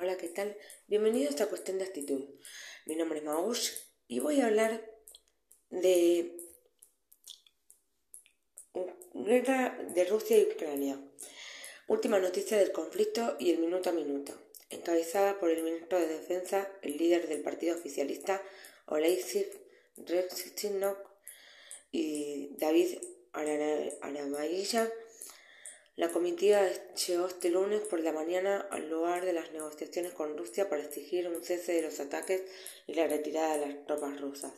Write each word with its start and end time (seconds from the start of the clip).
Hola, 0.00 0.16
¿qué 0.16 0.28
tal? 0.28 0.56
Bienvenido 0.86 1.32
a 1.42 1.46
cuestión 1.48 1.78
de 1.78 1.84
actitud. 1.84 2.24
Mi 2.86 2.94
nombre 2.94 3.18
es 3.18 3.24
Maush 3.24 3.70
y 4.06 4.20
voy 4.20 4.40
a 4.40 4.46
hablar 4.46 4.88
de 5.70 6.36
guerra 9.12 9.76
de 9.92 10.04
Rusia 10.04 10.38
y 10.38 10.44
Ucrania. 10.44 11.04
Última 11.88 12.20
noticia 12.20 12.58
del 12.58 12.70
conflicto 12.70 13.34
y 13.40 13.50
el 13.50 13.58
minuto 13.58 13.90
a 13.90 13.92
minuto. 13.92 14.40
Encabezada 14.70 15.40
por 15.40 15.50
el 15.50 15.64
ministro 15.64 15.98
de 15.98 16.06
Defensa, 16.06 16.70
el 16.82 16.96
líder 16.96 17.26
del 17.26 17.42
partido 17.42 17.74
oficialista, 17.74 18.40
Oleksiy 18.86 19.48
Reznikov 19.96 20.96
y 21.90 22.50
David 22.56 22.98
Aramayilla, 23.32 24.92
la 25.98 26.10
comitiva 26.10 26.62
llegó 27.06 27.26
este 27.26 27.50
lunes 27.50 27.80
por 27.80 27.98
la 27.98 28.12
mañana 28.12 28.68
al 28.70 28.88
lugar 28.88 29.24
de 29.24 29.32
las 29.32 29.50
negociaciones 29.50 30.12
con 30.12 30.38
Rusia 30.38 30.68
para 30.68 30.84
exigir 30.84 31.26
un 31.26 31.42
cese 31.42 31.72
de 31.72 31.82
los 31.82 31.98
ataques 31.98 32.44
y 32.86 32.94
la 32.94 33.08
retirada 33.08 33.58
de 33.58 33.66
las 33.66 33.84
tropas 33.84 34.20
rusas. 34.20 34.52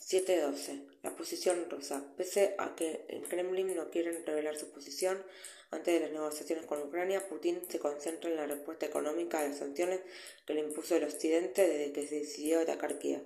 7.12. 0.00 0.98
La 1.02 1.14
posición 1.14 1.68
rusa. 1.68 2.02
Pese 2.16 2.54
a 2.56 2.74
que 2.74 3.04
el 3.10 3.28
Kremlin 3.28 3.76
no 3.76 3.90
quiere 3.90 4.12
revelar 4.24 4.56
su 4.56 4.70
posición 4.70 5.22
antes 5.70 5.92
de 5.92 6.00
las 6.00 6.10
negociaciones 6.10 6.64
con 6.64 6.80
Ucrania, 6.80 7.28
Putin 7.28 7.60
se 7.68 7.78
concentra 7.78 8.30
en 8.30 8.36
la 8.36 8.46
respuesta 8.46 8.86
económica 8.86 9.40
a 9.40 9.48
las 9.48 9.58
sanciones 9.58 10.00
que 10.46 10.54
le 10.54 10.60
impuso 10.60 10.96
el 10.96 11.04
Occidente 11.04 11.68
desde 11.68 11.92
que 11.92 12.06
se 12.06 12.20
decidió 12.20 12.60
atacar 12.60 12.98
Kiev. 12.98 13.22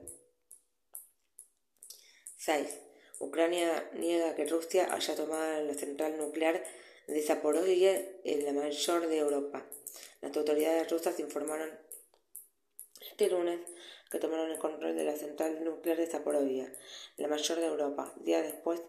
6. 2.39 2.86
Ucrania 3.19 3.89
niega 3.95 4.35
que 4.35 4.47
Rusia 4.47 4.93
haya 4.93 5.17
tomado 5.17 5.63
la 5.63 5.75
central 5.75 6.19
nuclear 6.19 6.63
de 7.07 7.23
Zaporozhye, 7.23 8.21
la 8.25 8.53
mayor 8.53 9.07
de 9.07 9.19
Europa. 9.19 9.67
Las 10.21 10.37
autoridades 10.37 10.91
rusas 10.91 11.19
informaron 11.21 11.71
este 13.01 13.31
lunes 13.31 13.61
que 14.11 14.19
tomaron 14.19 14.51
el 14.51 14.59
control 14.59 14.97
de 14.97 15.05
la 15.05 15.17
central 15.17 15.65
nuclear 15.65 15.97
de 15.97 16.07
Zaporozhye, 16.07 16.73
la 17.17 17.29
mayor 17.29 17.59
de 17.59 17.67
Europa, 17.67 18.13
días 18.17 18.43
después 18.43 18.83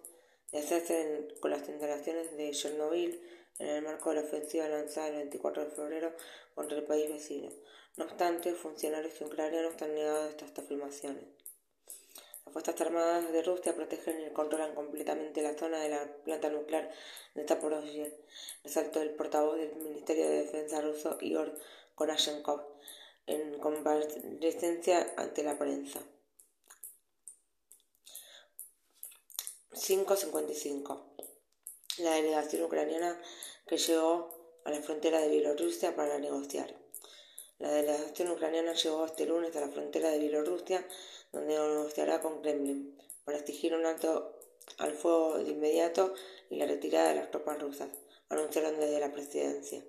de 0.52 0.60
hacerse 0.60 1.28
con 1.40 1.52
las 1.52 1.68
instalaciones 1.68 2.36
de 2.36 2.52
Chernobyl 2.52 3.22
en 3.60 3.68
el 3.68 3.82
marco 3.82 4.10
de 4.10 4.18
la 4.18 4.28
ofensiva 4.28 4.68
lanzada 4.68 5.08
el 5.10 5.16
24 5.16 5.66
de 5.66 5.72
febrero 5.72 6.14
contra 6.54 6.78
el 6.78 6.84
país 6.84 7.10
vecino. 7.10 7.50
No 7.98 8.06
obstante, 8.06 8.54
funcionarios 8.54 9.20
ucranianos 9.22 9.82
han 9.82 9.96
negado 9.96 10.30
estas 10.30 10.58
afirmaciones. 10.58 11.24
Las 12.48 12.54
Fuerzas 12.54 12.80
Armadas 12.80 13.30
de 13.34 13.44
Rusia 13.44 13.76
protegen 13.76 14.22
y 14.26 14.30
controlan 14.32 14.74
completamente 14.74 15.42
la 15.42 15.58
zona 15.58 15.82
de 15.82 15.90
la 15.90 16.08
planta 16.24 16.50
nuclear 16.50 16.90
de 17.36 17.46
Zaporozhye, 17.46 18.24
resaltó 18.64 19.02
el 19.02 19.10
portavoz 19.16 19.58
del 19.58 19.76
Ministerio 19.76 20.30
de 20.30 20.44
Defensa 20.44 20.80
ruso 20.80 21.18
Igor 21.20 21.60
Konashenkov 21.96 22.62
en 23.26 23.60
comparecencia 23.60 25.14
ante 25.18 25.44
la 25.44 25.58
prensa. 25.58 26.00
5.55. 29.74 31.04
La 31.98 32.12
delegación 32.12 32.64
ucraniana 32.64 33.22
que 33.68 33.76
llegó 33.76 34.62
a 34.64 34.72
la 34.72 34.82
frontera 34.82 35.20
de 35.20 35.28
Bielorrusia 35.28 35.98
para 35.98 36.18
negociar. 36.18 36.74
La 37.60 37.72
delegación 37.72 38.32
ucraniana 38.32 38.74
llegó 38.74 39.06
este 39.06 39.26
lunes 39.26 39.56
a 39.56 39.62
la 39.62 39.70
frontera 39.70 40.10
de 40.10 40.20
Bielorrusia 40.20 40.88
donde 41.32 41.58
negociará 41.58 42.22
con 42.22 42.42
Kremlin 42.42 42.98
para 43.24 43.40
exigir 43.40 43.74
un 43.74 43.86
alto 43.86 44.38
al 44.78 44.94
fuego 44.94 45.38
de 45.40 45.52
inmediato 45.52 46.14
y 46.50 46.58
la 46.58 46.66
retirada 46.66 47.10
de 47.10 47.16
las 47.16 47.32
tropas 47.32 47.60
rusas, 47.60 47.90
anunciaron 48.30 48.80
desde 48.80 49.00
la 49.00 49.12
presidencia. 49.12 49.84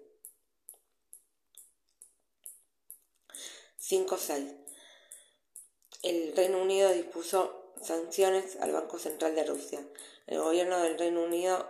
5.6. 3.80 4.55
El 6.02 6.36
Reino 6.36 6.62
Unido 6.62 6.92
dispuso 6.92 7.72
sanciones 7.83 8.56
al 8.56 8.73
Banco 8.73 8.98
Central 8.98 9.34
de 9.34 9.45
Rusia. 9.45 9.80
El 10.27 10.40
gobierno 10.40 10.78
del 10.80 10.98
Reino 10.98 11.23
Unido 11.23 11.67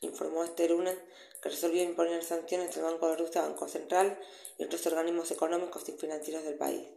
informó 0.00 0.44
este 0.44 0.68
lunes 0.68 0.96
que 1.42 1.48
resolvió 1.48 1.82
imponer 1.82 2.22
sanciones 2.22 2.76
al 2.76 2.84
Banco 2.84 3.08
de 3.08 3.16
Rusia, 3.16 3.42
Banco 3.42 3.68
Central 3.68 4.18
y 4.58 4.64
otros 4.64 4.86
organismos 4.86 5.30
económicos 5.30 5.88
y 5.88 5.92
financieros 5.92 6.44
del 6.44 6.56
país. 6.56 6.88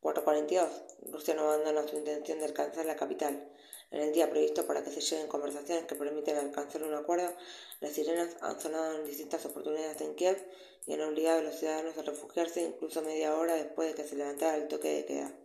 442. 0.00 1.12
Rusia 1.12 1.34
no 1.34 1.42
abandona 1.42 1.86
su 1.86 1.96
intención 1.96 2.38
de 2.38 2.44
alcanzar 2.44 2.86
la 2.86 2.96
capital. 2.96 3.52
En 3.90 4.00
el 4.00 4.12
día 4.12 4.30
previsto 4.30 4.66
para 4.66 4.82
que 4.82 4.90
se 4.90 5.00
lleguen 5.00 5.28
conversaciones 5.28 5.86
que 5.86 5.94
permiten 5.94 6.36
alcanzar 6.36 6.82
un 6.82 6.94
acuerdo, 6.94 7.34
las 7.80 7.92
sirenas 7.92 8.36
han 8.40 8.60
sonado 8.60 8.96
en 8.96 9.04
distintas 9.04 9.44
oportunidades 9.46 10.00
en 10.00 10.14
Kiev 10.14 10.44
y 10.86 10.94
han 10.94 11.02
obligado 11.02 11.38
a 11.38 11.42
los 11.42 11.56
ciudadanos 11.56 11.96
a 11.98 12.02
refugiarse 12.02 12.62
incluso 12.62 13.02
media 13.02 13.36
hora 13.36 13.54
después 13.54 13.88
de 13.88 13.94
que 13.94 14.08
se 14.08 14.16
levantara 14.16 14.56
el 14.56 14.68
toque 14.68 14.88
de 14.88 15.06
queda, 15.06 15.38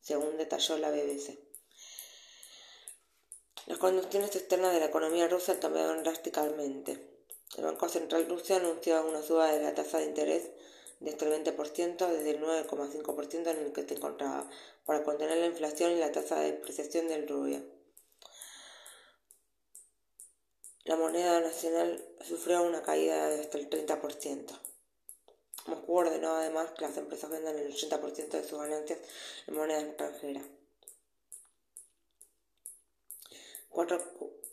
según 0.00 0.36
detalló 0.36 0.78
la 0.78 0.90
BBC. 0.90 1.47
Las 3.68 3.76
condiciones 3.76 4.34
externas 4.34 4.72
de 4.72 4.80
la 4.80 4.86
economía 4.86 5.28
rusa 5.28 5.52
han 5.52 5.58
cambiado 5.58 5.94
drásticamente. 6.00 6.98
El 7.58 7.64
Banco 7.64 7.86
Central 7.90 8.26
ruso 8.26 8.56
anunció 8.56 9.06
una 9.06 9.20
suba 9.20 9.52
de 9.52 9.62
la 9.62 9.74
tasa 9.74 9.98
de 9.98 10.06
interés 10.06 10.48
de 11.00 11.10
hasta 11.10 11.26
el 11.26 11.44
20% 11.44 12.08
desde 12.08 12.30
el 12.30 12.40
9,5% 12.40 13.50
en 13.50 13.58
el 13.58 13.72
que 13.74 13.86
se 13.86 13.96
encontraba, 13.96 14.48
para 14.86 15.04
contener 15.04 15.36
la 15.36 15.46
inflación 15.48 15.92
y 15.92 15.96
la 15.96 16.10
tasa 16.10 16.40
de 16.40 16.52
depreciación 16.52 17.08
del 17.08 17.28
rubio. 17.28 17.62
La 20.84 20.96
moneda 20.96 21.38
nacional 21.42 22.02
sufrió 22.26 22.62
una 22.62 22.80
caída 22.80 23.28
de 23.28 23.40
hasta 23.40 23.58
el 23.58 23.68
30%. 23.68 24.46
Moscú 25.66 25.94
ordenó 25.94 26.36
además 26.36 26.70
que 26.70 26.86
las 26.86 26.96
empresas 26.96 27.28
vendan 27.28 27.58
el 27.58 27.70
80% 27.70 28.30
de 28.30 28.48
sus 28.48 28.58
ganancias 28.58 28.98
en 29.46 29.54
moneda 29.56 29.82
extranjera. 29.82 30.40
Cuatro 33.68 34.02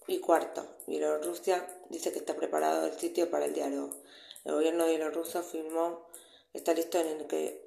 y 0.07 0.19
cuarto, 0.19 0.77
Bielorrusia 0.87 1.65
dice 1.89 2.11
que 2.11 2.19
está 2.19 2.35
preparado 2.35 2.85
el 2.85 2.97
sitio 2.99 3.29
para 3.31 3.45
el 3.45 3.53
diálogo. 3.53 4.01
El 4.43 4.53
gobierno 4.53 4.85
bielorruso 4.85 5.41
firmó 5.41 6.07
está 6.53 6.73
listo 6.73 6.99
en 6.99 7.07
el 7.07 7.27
que 7.27 7.65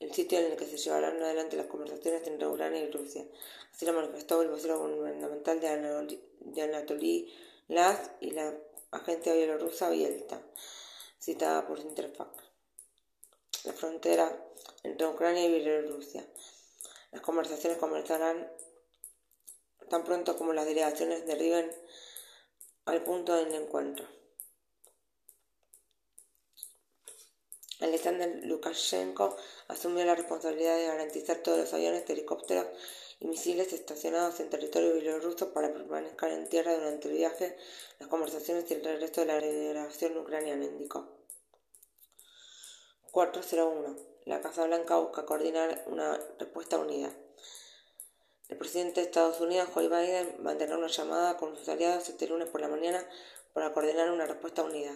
el 0.00 0.12
sitio 0.12 0.38
en 0.38 0.52
el 0.52 0.56
que 0.56 0.66
se 0.66 0.76
llevarán 0.76 1.22
adelante 1.22 1.56
las 1.56 1.66
conversaciones 1.66 2.26
entre 2.26 2.46
Ucrania 2.46 2.82
y 2.82 2.90
Rusia. 2.90 3.24
Así 3.72 3.86
lo 3.86 3.92
manifestó 3.92 4.42
el 4.42 4.48
vocero 4.48 4.78
gubernamental 4.78 5.60
de 5.60 6.62
Anatoly 6.62 7.32
Laz 7.68 8.10
y 8.20 8.30
la 8.30 8.54
agencia 8.90 9.34
bielorrusa 9.34 9.90
Bielta, 9.90 10.42
citada 11.18 11.66
por 11.66 11.78
Interfax. 11.78 12.30
La 13.64 13.72
frontera 13.72 14.44
entre 14.82 15.06
Ucrania 15.06 15.46
y 15.46 15.52
Bielorrusia. 15.52 16.26
Las 17.12 17.22
conversaciones 17.22 17.78
comenzarán 17.78 18.50
tan 19.88 20.04
pronto 20.04 20.36
como 20.36 20.52
las 20.52 20.66
delegaciones 20.66 21.26
derriben 21.26 21.70
al 22.86 23.02
punto 23.02 23.34
del 23.34 23.54
encuentro. 23.54 24.06
Alexander 27.80 28.40
Lukashenko 28.44 29.36
asumió 29.68 30.04
la 30.04 30.14
responsabilidad 30.14 30.76
de 30.76 30.86
garantizar 30.86 31.38
todos 31.38 31.58
los 31.58 31.74
aviones, 31.74 32.08
helicópteros 32.08 32.66
y 33.20 33.26
misiles 33.26 33.72
estacionados 33.72 34.40
en 34.40 34.48
territorio 34.48 34.94
bielorruso 34.94 35.52
para 35.52 35.72
permanecer 35.72 36.32
en 36.32 36.48
tierra 36.48 36.74
durante 36.74 37.08
el 37.08 37.14
viaje, 37.14 37.56
las 37.98 38.08
conversaciones 38.08 38.70
y 38.70 38.74
el 38.74 38.84
regreso 38.84 39.20
de 39.20 39.26
la 39.26 39.40
delegación 39.40 40.16
ucraniana, 40.16 40.64
indicó. 40.64 41.18
401. 43.10 43.96
La 44.24 44.40
Casa 44.40 44.64
Blanca 44.64 44.96
busca 44.96 45.26
coordinar 45.26 45.84
una 45.86 46.18
respuesta 46.38 46.78
unida. 46.78 47.14
El 48.48 48.58
presidente 48.58 49.00
de 49.00 49.06
Estados 49.06 49.40
Unidos, 49.40 49.70
Joe 49.72 49.88
Biden, 49.88 50.36
mantendrá 50.40 50.76
una 50.76 50.88
llamada 50.88 51.38
con 51.38 51.56
sus 51.56 51.66
aliados 51.70 52.10
este 52.10 52.28
lunes 52.28 52.48
por 52.50 52.60
la 52.60 52.68
mañana 52.68 53.02
para 53.54 53.72
coordinar 53.72 54.10
una 54.10 54.26
respuesta 54.26 54.62
unida, 54.62 54.94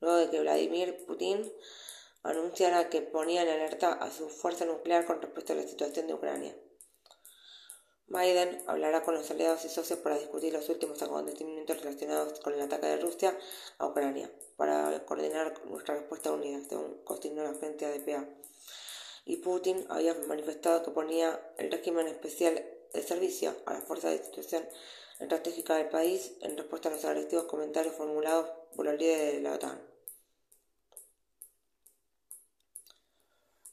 luego 0.00 0.16
de 0.18 0.30
que 0.30 0.40
Vladimir 0.40 1.04
Putin 1.04 1.52
anunciara 2.22 2.88
que 2.90 3.02
ponía 3.02 3.42
en 3.42 3.48
alerta 3.48 3.94
a 3.94 4.12
su 4.12 4.28
fuerza 4.28 4.64
nuclear 4.64 5.06
con 5.06 5.20
respecto 5.20 5.52
a 5.52 5.56
la 5.56 5.66
situación 5.66 6.06
de 6.06 6.14
Ucrania. 6.14 6.56
Biden 8.06 8.62
hablará 8.68 9.02
con 9.02 9.14
los 9.14 9.28
aliados 9.28 9.64
y 9.64 9.70
socios 9.70 9.98
para 9.98 10.16
discutir 10.16 10.52
los 10.52 10.68
últimos 10.68 11.02
acontecimientos 11.02 11.78
relacionados 11.78 12.38
con 12.38 12.54
el 12.54 12.60
ataque 12.60 12.86
de 12.86 12.98
Rusia 12.98 13.36
a 13.78 13.86
Ucrania, 13.88 14.30
para 14.56 15.04
coordinar 15.04 15.52
nuestra 15.66 15.96
respuesta 15.96 16.30
unida, 16.30 16.60
según 16.68 17.02
consignó 17.02 17.42
la 17.42 17.50
agencia 17.50 17.90
DPA. 17.90 18.24
Y 19.24 19.36
Putin 19.38 19.84
había 19.88 20.14
manifestado 20.26 20.82
que 20.82 20.90
ponía 20.90 21.40
el 21.58 21.70
régimen 21.70 22.06
especial 22.08 22.62
de 22.92 23.02
servicio 23.02 23.54
a 23.66 23.74
las 23.74 23.84
fuerzas 23.84 24.12
de 24.12 24.24
situación 24.24 24.68
estratégica 25.18 25.76
del 25.76 25.88
país 25.88 26.32
en 26.42 26.56
respuesta 26.56 26.88
a 26.88 26.92
los 26.92 27.04
agresivos 27.04 27.44
comentarios 27.44 27.94
formulados 27.94 28.50
por 28.76 28.84
los 28.86 28.98
líderes 28.98 29.34
de 29.34 29.40
la 29.40 29.54
OTAN. 29.54 29.80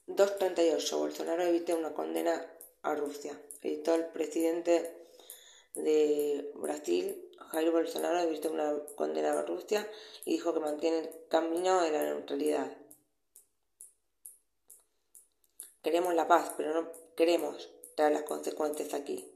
238. 0.08 1.00
Bolsonaro 1.00 1.44
evita 1.44 1.76
una 1.76 1.94
condena 1.94 2.46
a 2.84 2.96
Rusia. 2.96 3.40
Editó 3.62 3.96
el 3.96 4.06
presidente 4.08 5.02
de 5.76 6.52
Brasil, 6.56 7.32
Jair 7.52 7.72
Bolsonaro 7.72 8.26
dictó 8.28 8.52
una 8.52 8.74
condena 8.96 9.38
a 9.38 9.42
Rusia 9.44 9.90
y 10.26 10.34
dijo 10.34 10.54
que 10.54 10.60
mantiene 10.60 11.00
el 11.00 11.10
camino 11.30 11.82
de 11.82 11.92
la 11.92 12.04
neutralidad. 12.04 12.81
Queremos 15.82 16.14
la 16.14 16.28
paz, 16.28 16.54
pero 16.58 16.74
no 16.74 16.92
queremos 17.16 17.72
traer 17.96 18.14
las 18.14 18.24
consecuencias 18.24 18.94
aquí. 18.94 19.34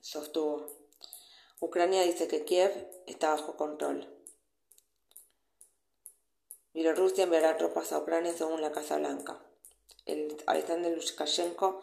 Sostuvo. 0.00 0.66
Ucrania 1.60 2.02
dice 2.02 2.28
que 2.28 2.44
Kiev 2.44 2.72
está 3.06 3.30
bajo 3.30 3.56
control. 3.56 4.08
Bielorrusia 6.74 7.24
enviará 7.24 7.56
tropas 7.56 7.92
a 7.92 7.98
Ucrania 7.98 8.32
según 8.32 8.60
la 8.60 8.72
Casa 8.72 8.96
Blanca. 8.98 9.40
El 10.06 10.36
Alexander 10.46 10.96
Lukashenko 10.96 11.82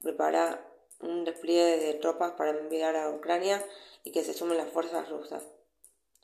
prepara 0.00 0.66
un 1.00 1.24
despliegue 1.24 1.78
de 1.78 1.94
tropas 1.94 2.32
para 2.32 2.50
enviar 2.50 2.96
a 2.96 3.10
Ucrania 3.10 3.64
y 4.04 4.12
que 4.12 4.24
se 4.24 4.34
sumen 4.34 4.56
las 4.56 4.70
fuerzas 4.70 5.08
rusas, 5.08 5.44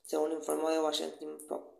según 0.06 0.32
informó 0.32 0.70
The 0.70 0.80
Washington 0.80 1.38
Post. 1.48 1.75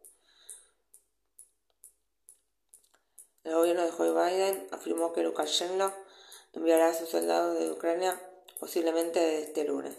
El 3.47 3.55
gobierno 3.55 3.85
de 3.85 3.93
Joe 3.93 4.11
Biden 4.11 4.67
afirmó 4.73 5.13
que 5.13 5.23
Lukashenko 5.23 5.93
enviará 6.53 6.89
a 6.89 6.95
sus 6.95 7.09
soldados 7.09 7.57
de 7.57 7.71
Ucrania 7.71 8.21
posiblemente 8.59 9.21
desde 9.21 9.45
este 9.45 9.65
lunes. 9.65 9.97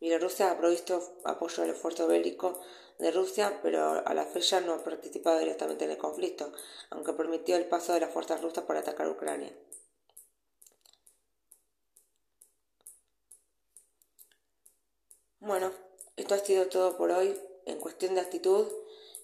Bielorrusia 0.00 0.50
ha 0.50 0.58
provisto 0.58 1.20
apoyo 1.24 1.62
al 1.62 1.70
esfuerzo 1.70 2.08
bélico 2.08 2.60
de 2.98 3.12
Rusia, 3.12 3.60
pero 3.62 4.04
a 4.04 4.14
la 4.14 4.24
fecha 4.24 4.60
no 4.60 4.74
ha 4.74 4.82
participado 4.82 5.38
directamente 5.38 5.84
en 5.84 5.92
el 5.92 5.98
conflicto, 5.98 6.52
aunque 6.90 7.12
permitió 7.12 7.54
el 7.54 7.66
paso 7.66 7.92
de 7.92 8.00
las 8.00 8.12
fuerzas 8.12 8.42
rusas 8.42 8.64
para 8.64 8.80
atacar 8.80 9.08
Ucrania. 9.08 9.56
Bueno, 15.38 15.70
esto 16.16 16.34
ha 16.34 16.38
sido 16.38 16.66
todo 16.66 16.96
por 16.96 17.12
hoy 17.12 17.40
en 17.64 17.78
cuestión 17.78 18.16
de 18.16 18.22
actitud 18.22 18.66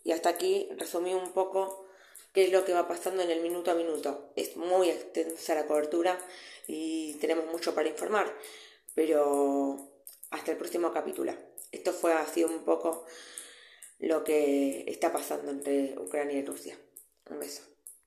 y 0.05 0.13
hasta 0.13 0.31
aquí 0.31 0.69
resumí 0.77 1.15
un 1.15 1.33
poco 1.33 1.87
qué 2.33 2.45
es 2.45 2.53
lo 2.53 2.65
que 2.65 2.73
va 2.73 2.89
pasando 2.89 3.23
en 3.23 3.31
el 3.31 3.43
minuto 3.43 3.71
a 3.71 3.75
minuto. 3.75 4.33
Es 4.37 4.57
muy 4.57 4.91
extensa 4.91 5.55
la 5.55 5.67
cobertura 5.67 6.19
y 6.67 7.15
tenemos 7.15 7.47
mucho 7.47 7.75
para 7.75 7.89
informar, 7.89 8.35
pero 8.95 9.77
hasta 10.31 10.53
el 10.53 10.59
próximo 10.59 10.93
capítulo. 10.93 11.35
Esto 11.71 11.93
fue 11.93 12.13
así 12.13 12.45
un 12.45 12.65
poco 12.65 13.05
lo 13.99 14.25
que 14.25 14.85
está 14.89 15.13
pasando 15.13 15.51
entre 15.51 15.99
Ucrania 15.99 16.39
y 16.39 16.45
Rusia. 16.45 16.79
Un 17.31 17.39
beso. 17.39 17.72